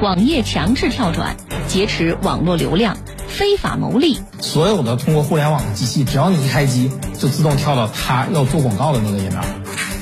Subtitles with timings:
[0.00, 1.36] 网页强制跳转，
[1.68, 2.96] 劫持网络流量，
[3.28, 4.18] 非法牟利。
[4.40, 9.38] 所有的通过互联网的机器，只要你一开机，就自动跳到他要做广告的那个页面。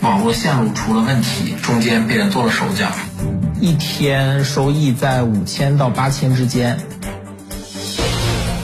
[0.00, 2.90] 网络线路出了问题，中间被人做了手脚。
[3.60, 6.78] 一天收益在五千到八千之间。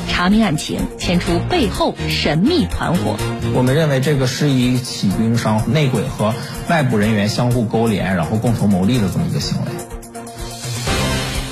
[0.09, 3.17] 查明案情，牵出背后神秘团伙。
[3.55, 6.35] 我们认为这个是一起运营商内鬼和
[6.71, 9.67] 外部人员相互勾连，然后共同牟利的这么一个行为。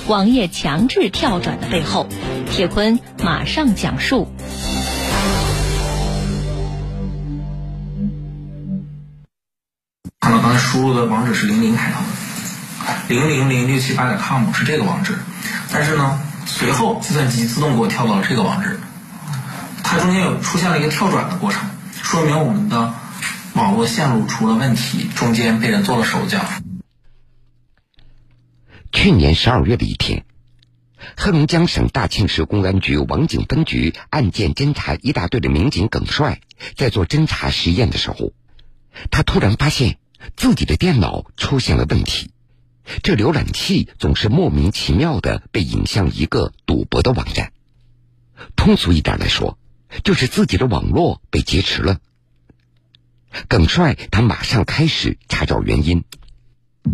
[0.09, 2.07] 网页强制跳转的背后，
[2.49, 4.29] 铁坤马上讲述。
[10.21, 15.15] 看到刚才输入的网址是零零开头的，零零零六七八点 com 是这个网址，
[15.73, 18.79] 但是呢，随后计算机自动给我跳到了这个网址，
[19.83, 21.69] 它中间有出现了一个跳转的过程，
[22.01, 22.95] 说明我们的
[23.55, 26.39] 网络线路出了问题，中间被人做了手脚。
[29.07, 30.25] 去年十二月的一天，
[31.17, 36.41] 黑龙江省大庆市公安局网警分局案件侦查一大队的民警耿帅
[36.75, 38.33] 在做侦查实验的时候，
[39.13, 39.99] 他突然发现
[40.35, 42.33] 自己的电脑出现了问题，
[43.05, 47.53] 这浏览器总是莫名其妙的被引向一个赌博的网站。
[48.57, 49.57] 通俗一点来说，
[50.03, 52.01] 就是自己的网络被劫持了。
[53.47, 56.03] 耿帅他马上开始查找原因。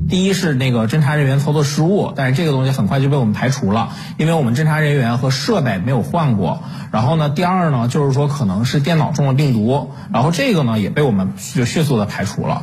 [0.09, 6.63] 第一是那个侦查人员操作失误，但是这个东西很快就被我们排除了，因为我们侦查人员和设备没有换过。
[6.91, 12.63] 然后呢，第二呢，就是说可能是电脑中了病毒，然后这个呢也被我们就迅速的排除了。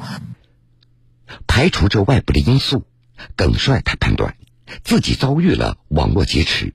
[1.47, 2.85] 排除这外部的因素，
[3.35, 4.35] 耿帅他判断
[4.83, 6.73] 自己遭遇了网络劫持。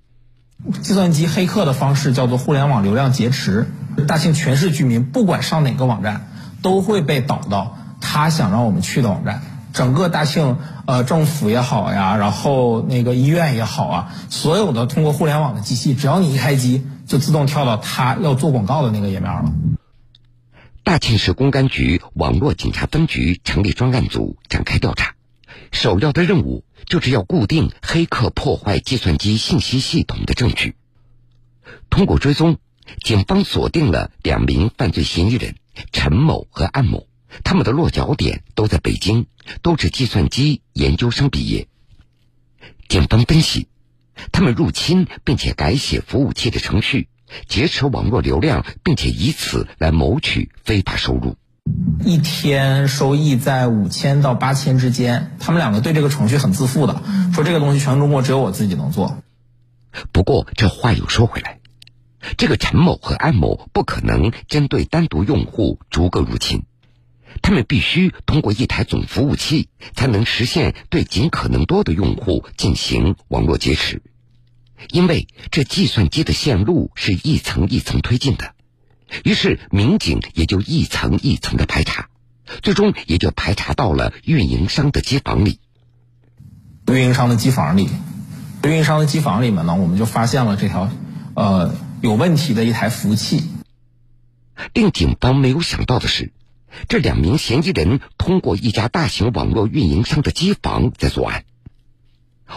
[0.81, 3.71] 计算机黑客的方式叫做互联网流量劫持，
[4.09, 6.29] 大庆全市居民不管上哪个网站，
[6.63, 9.43] 都会被导到他想让我们去的网站。
[9.75, 19.53] 整个大庆，呃，政府也好呀，然后那个医院也好啊，所有的通过互联网的机器，只要你一开机，就自动跳到他要做广告的那个页面了。
[20.85, 25.17] 大庆市公安局网络警察分局成立专案组展开调查，
[25.73, 30.77] 首要的任务就是要固定黑客破坏计算机信息系统的证据。
[31.91, 32.59] 通过追踪，
[33.03, 35.57] 警方锁定了两名犯罪嫌疑人
[35.91, 37.09] 陈某和安某。
[37.43, 39.27] 他们的落脚点都在北京，
[39.63, 41.67] 都是计算机研究生毕业。
[42.89, 43.69] 警方分析，
[44.31, 47.09] 他们入侵并且改写服务器的程序，
[47.49, 51.37] 劫持网络流量，并且以此来谋取非法收入。
[52.05, 55.35] 一天收益在五千到八千之间。
[55.41, 57.03] 他们两个对这个程序很自负的，
[57.33, 59.19] 说这个东西全中国只有我自己能做。
[60.13, 61.61] 不过这话又说回来，
[62.37, 66.65] 这个陈某和安某不可能针对单独用户逐个入侵。
[67.43, 74.03] 他们必须通过一台总服务器，才能实现对尽可能多的用户进行网络劫持，
[74.91, 78.55] 因为这计算机的线路是一层一层推进的。
[79.25, 82.09] 于是民警也就一层一层的排查，
[82.63, 85.61] 最终也就排查到了运营商的机房里。
[86.87, 87.89] 运营商的机房里，
[88.63, 90.91] 运营商的机房里面呢，我们就发现了这条
[91.35, 93.43] 呃有问题的一台服务器。
[94.73, 96.33] 令警方没有想到的是。
[96.89, 101.45] 这两名嫌疑人通过一家大型网络运营商的机房在作案，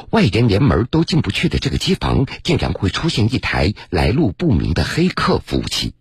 [0.09, 5.93] 外人连门都进不去的这个机房，竟然会出现一台来路不明的黑客服务器。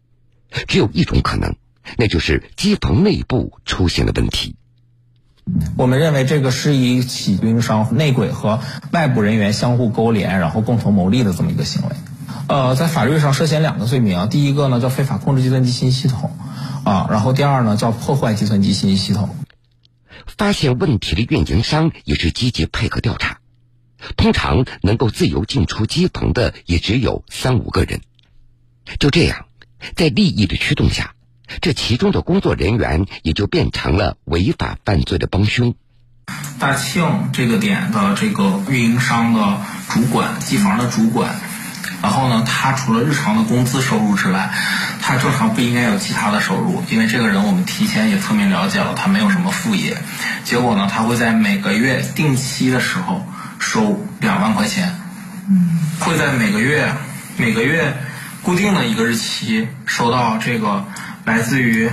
[0.66, 1.56] 只有一种可能，
[1.98, 4.56] 那就是机房内部出现了问题。
[5.76, 8.60] 我们认为这个是一起运营商内鬼和
[8.90, 11.94] 外部人员相互勾连，然后共同牟利的这么一个行为。
[12.48, 16.36] 呃，在法律上涉嫌两个罪名，第一个呢叫非法控制计算机信息系统。
[16.84, 19.34] 啊，然后第二呢，叫破坏计算机信息系统。
[20.38, 23.38] 发现问题的运营商也是积极配合调查，
[24.16, 28.00] 通常能够自由进出机房的也只有三五个人。
[29.00, 29.46] 就这样，
[29.96, 31.14] 在利益的驱动下，
[31.60, 35.74] 这其中的工作人员也就变成了违法犯罪的帮凶。
[36.60, 41.34] 大庆这个点的这个运营商的主管，机房的主管。
[42.02, 44.50] 然后呢，他除了日常的工资收入之外，
[45.00, 49.96] 他正常不应该有其他的收入，因为这个人我们提前也侧面了解了，他没有什么副业。
[50.44, 53.26] 结果呢，他会在每个月定期的时候
[53.58, 54.94] 收两万块钱，
[55.98, 56.92] 会在每个月
[57.36, 57.96] 每个月
[58.42, 60.84] 固定的一个日期收到这个
[61.24, 61.90] 来自于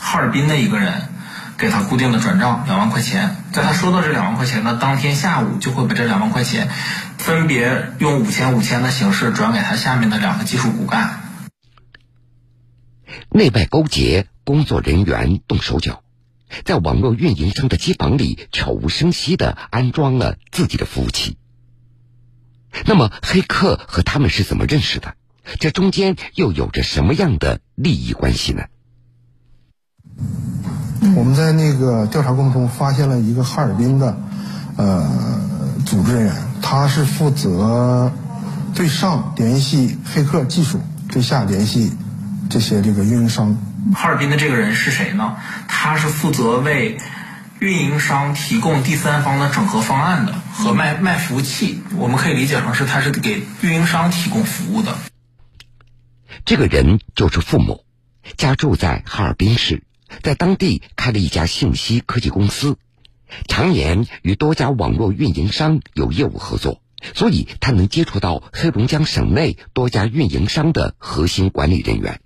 [0.00, 0.92] 哈尔滨的一个人
[1.56, 6.68] 给他固定的转账两万块钱，在他收到这两万块钱的当天下午，就会把这两万块钱。
[7.28, 11.20] 分别用五千五千的形式转给他下面的两个技术骨干，
[13.28, 16.02] 内外勾结，工作人员动手脚，
[16.64, 21.36] 在网络运营商的机房里悄无声息的安装了自己的服务器。
[22.86, 25.14] 那么，黑客和他们是怎么认识的？
[25.60, 28.62] 这中间又有着什么样的利益关系呢？
[31.14, 34.16] 我们在那个调查过程中发现了一个哈尔滨的
[34.78, 35.06] 呃
[35.84, 36.34] 组织人员，
[36.70, 38.12] 他是负责
[38.74, 41.94] 对上联系黑客技术，对下联系
[42.50, 43.56] 这些这个运营商。
[43.94, 45.38] 哈尔滨的这个人是谁呢？
[45.66, 46.98] 他是负责为
[47.58, 51.80] 运营商提供第三方的整合方案的和卖卖服务器。
[51.96, 54.94] 我们可以理解成是他是给运营商提供服务的。
[56.44, 57.86] 这个人就是父母，
[58.36, 59.84] 家住在哈尔滨市，
[60.22, 62.76] 在当地开了一家信息科技公司，
[63.46, 66.80] 常年与多家网络运营商有业务合作，
[67.14, 72.20] 所以他能接触到黑龙江省内多家运营商的核心管理人员。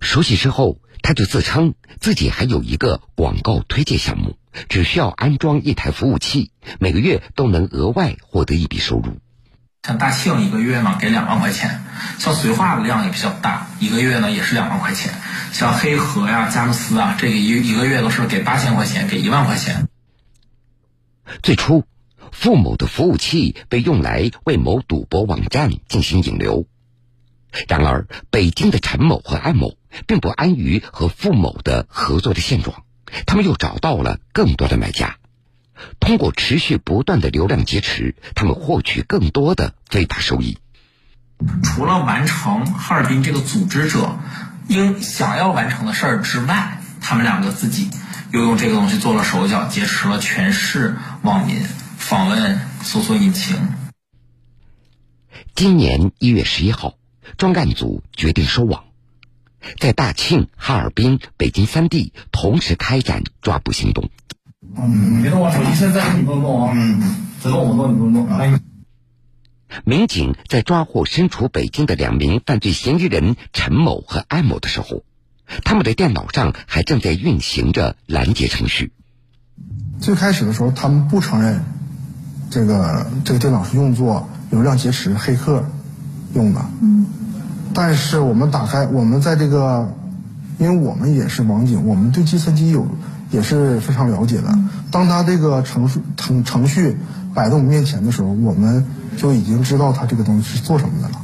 [0.00, 4.36] 熟悉之后，他就自称自己还有一个广告推荐项目，
[4.68, 6.50] 只需要安装一台服务器，
[6.80, 9.18] 每个月都能额外获得一笔收入。
[9.86, 11.84] 像大庆一个月呢给两万块钱，
[12.18, 15.14] 像绥化的量也比较大，一个月呢也是两万块钱。
[15.56, 19.88] 像黑河呀、佳木斯啊，这个一一个月都是给八千块钱，给一万块钱。
[21.42, 21.84] 最初，
[22.30, 26.66] 付某的服务器被用来为某赌博网站进行引流。
[27.68, 32.82] 然而，北京的陈某和安某并不安于和付某的合作的现状，
[33.24, 35.16] 他们又找到了更多的买家。
[35.98, 40.58] 通过持续不断的流量劫持，他们获取更多的非法收益。
[41.62, 44.18] 除了完成哈尔滨这个组织者
[44.68, 47.88] 应想要完成的事儿之外，他们两个自己
[48.32, 51.62] 又用这个东西做了手脚，劫持了全市网民，
[51.96, 53.56] 访问搜索引擎。
[55.54, 56.94] 今年一月十一号，
[57.38, 58.84] 专案组决定收网，
[59.78, 64.10] 在大庆、哈尔滨、北京三地同时开展抓捕行动。
[64.76, 66.72] 嗯，别动我手机，现在你不能动啊。
[66.74, 68.36] 嗯，只能我动，你不能动。
[68.36, 68.60] 哎。
[69.84, 75.02] 民警在抓获身处北京的两名犯罪嫌疑人陈某和艾某的时候，
[75.64, 78.92] 他们的电脑上还正在运行着拦截程序。
[80.00, 81.62] 最开始的时候，他们不承认
[82.50, 85.64] 这个这个电脑是用作流量劫持黑客
[86.34, 86.60] 用的。
[86.80, 87.06] 嗯。
[87.74, 89.94] 但是我们打开，我们在这个，
[90.58, 92.86] 因为我们也是网警，我们对计算机有。
[93.32, 94.56] 也是非常了解的。
[94.92, 96.96] 当他这个程序程程序
[97.36, 98.86] 摆在我们面前的时候，我们
[99.18, 101.22] 就已经知道他这个东西是做什么的了。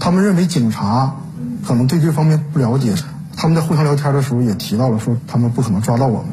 [0.00, 1.20] 他们认为警察
[1.64, 2.94] 可能对这方面不了解，
[3.36, 6.32] 他们在互相聊天的时候也提到了说他们不可能抓到我们。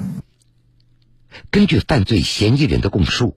[1.52, 3.36] 根据犯罪嫌疑人的供述，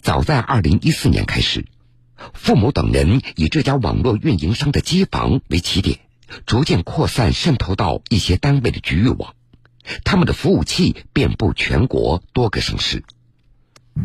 [0.00, 1.66] 早在二零一四年开始，
[2.32, 5.98] 父母等人以这家网络运营商的机房为起点，
[6.46, 9.34] 逐渐扩散渗透到一些单位的局域网。
[10.02, 13.04] 他们的服务器遍布全国多个省市，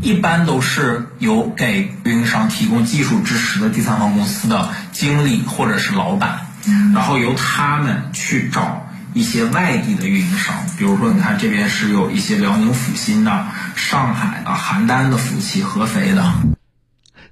[0.02, 6.48] 一般都是由给运营商提供技术支持的第三方公司的经理或者是老板，
[6.94, 16.34] 然后由他们去找一些外地的运营商，比如说，你看这边是有一些辽宁阜新的、上海的、邯郸的服务器、合肥的。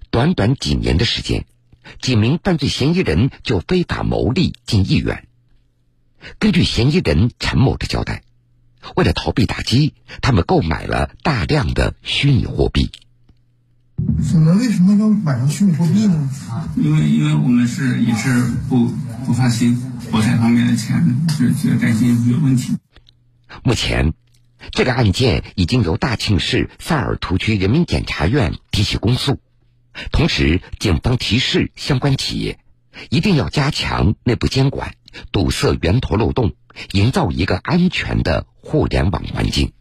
[0.10, 1.46] 短短几年的时间，
[2.02, 5.28] 几名犯罪嫌疑人就非法牟利近亿元。
[6.40, 8.24] 根据嫌疑人陈某的交代。
[8.96, 12.92] 为了逃避打击，他们购买了大量的虚拟货币。
[13.98, 16.30] 你们为什么要买上虚拟货币呢？
[16.76, 18.92] 因为因为我们是也是不
[19.26, 22.76] 不放心国产方面的钱，就觉得担心有问题。
[23.64, 24.14] 目前，
[24.72, 29.40] 这个案件已经由大庆市萨尔图区人民检察院提起公诉。
[30.12, 32.60] 同时，警方提示相关企业，
[33.10, 34.96] 一定要加强内部监管，
[35.32, 36.54] 堵塞源头漏洞。
[36.92, 39.72] 营造一个安全的互联网环境。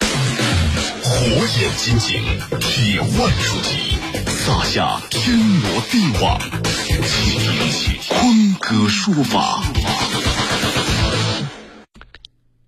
[0.00, 1.16] 火
[1.60, 2.20] 眼金睛，
[2.58, 3.08] 铁腕
[3.38, 3.96] 出击，
[4.26, 9.62] 撒下天罗地网，请听坤哥说法。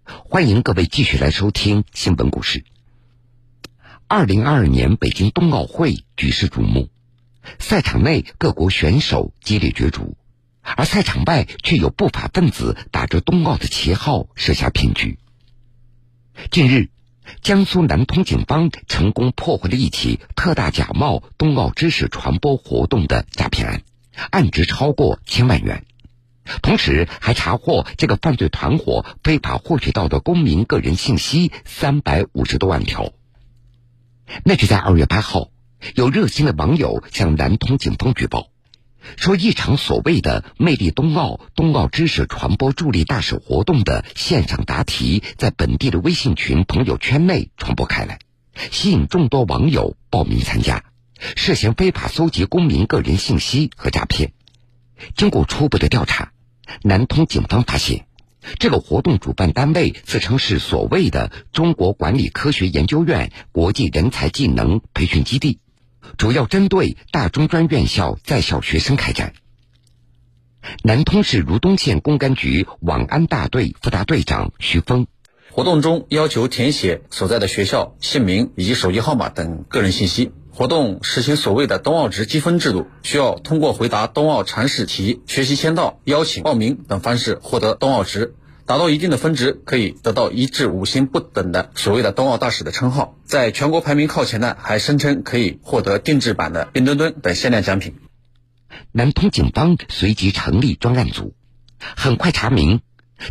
[0.07, 2.65] 欢迎各位继续来收听新闻故事。
[4.07, 6.91] 二零二二年北京冬奥会举世瞩目，
[7.59, 10.17] 赛场内各国选手激烈角逐。
[10.77, 15.19] 而赛场外却有不法分子打着冬奥的旗号设下骗局。
[16.51, 16.89] 近日，
[17.43, 23.83] 江苏南通警方成功破获了一起特大假冒冬奥知识传播活动的诈骗案，
[24.31, 25.85] 案值超过千万元。
[26.61, 33.13] 同时，还查获这个犯罪团伙非法获取到的公民个人信息三百五十多万条。
[34.45, 35.49] 那是在二月八号，
[35.95, 38.49] 有热心的网友向南通警方举报。
[39.17, 48.19] 说一场所谓的“魅力冬奥”冬奥知识传播助力大使活动的线上答题，在本地的微信群朋友圈内传播开来，
[48.71, 50.85] 吸引众多网友报名参加，
[51.37, 54.33] 涉嫌非法搜集公民个人信息和诈骗。
[55.17, 56.33] 经过初步的调查，
[56.83, 58.07] 南通警方发现，
[58.59, 65.59] 这个活动主办单位自称是所谓的中国管理科学研究院国际人才技能培训基地，
[66.19, 69.33] 主要针对大中专院校在校学生开展。
[70.83, 75.07] 南通市如东县公安局网安大队副大队长徐峰。
[75.51, 80.33] 活动中要求填写所在的学校姓名以及手机号码等个人信息。
[80.51, 88.35] 活动实行所谓的冬奥值积分制度，需要通过回答冬奥常识题、学习签到、邀请报名等方式获得冬奥值。
[88.67, 93.17] 达到一定的分值，可以得到一至五星不等的所谓的冬奥大使的称号。
[93.25, 97.95] 在全国排名靠前的，还声称可以获得定制版的冰墩墩等限量奖品。
[98.91, 101.35] 南通警方随即成立专案组，
[101.79, 102.81] 很快查明。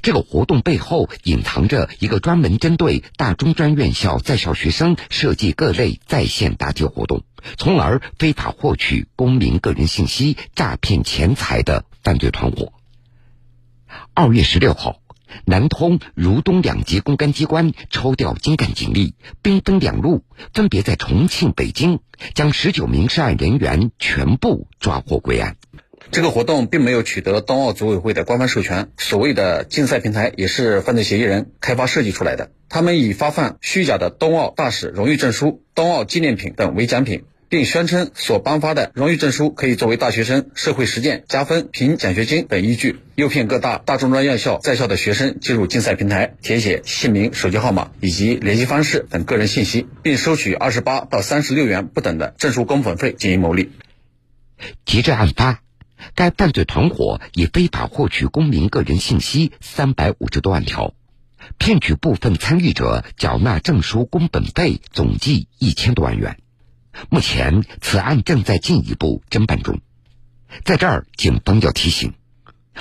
[0.02, 7.24] 这个活动背后隐藏着一个专门针对大中专院校在校学生设计各类在线答题活动，
[7.58, 12.72] 从而非法获取公民个人信息、诈骗钱财的犯罪团伙。
[14.14, 15.02] 二月十六号，
[15.46, 20.24] 南通、如东两级公安机关抽调精干警力，兵分两路，
[20.54, 22.00] 分别在重庆、北京
[22.34, 25.58] 将十九名涉案人员全部抓获归案。
[26.12, 32.52] 这个活动并没有取得冬奥组委会的官方授权，所谓的竞赛平台也是犯罪嫌疑人开发设计出来的。
[32.68, 37.24] 他们以发放虚假的冬奥大使荣誉证书、冬奥纪念品等为奖品，
[37.54, 53.70] 并宣称所颁发的荣誉证书可以作为大学生社会实践加分、评奖学金等依据，诱骗各大大中专院校在校的学生进入竞赛平台，填写姓名、手机号码以及联系方式等个人信息，并收取二十八到三十六元不等的证书工本费，进行牟利。
[54.84, 55.60] 截至案发。
[56.16, 60.96] 该犯罪团伙已非法获取公民个人信息三百五十多万条，
[61.60, 66.40] 骗取部分参与者缴纳证书工本费总计一千多万元。
[67.10, 69.80] 目前，此案正在进一步侦办中。
[70.64, 72.14] 在这儿，警方要提醒：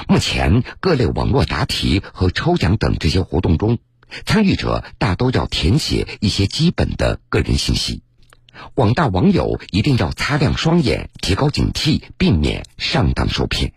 [0.09, 3.79] 目前各类网络答题和抽奖等这些活动中，
[4.27, 8.03] 参与者大都要填写一些基本的个人信息。
[8.75, 13.73] 广大网友一定要擦亮双眼，提高警惕，避免上当受骗。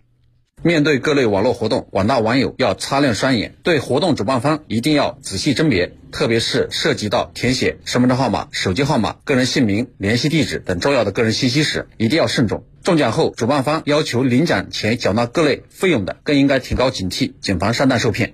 [0.65, 12.63] 面对各类网络活动，广大网友要擦亮双眼，对活动主办方一定要仔细甄别，特别是涉及到填写身份证号码、手机号码、个人姓名、联系地址等重要的个人信息时，一定要慎重。
[12.81, 18.33] 中奖后，主办方要求领奖前缴纳各类费用的，更应该提高警惕，谨防上当受骗。